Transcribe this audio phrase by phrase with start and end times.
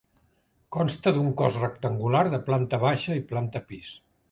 [0.77, 3.97] Consta d'un cos rectangular de planta baixa i planta pis.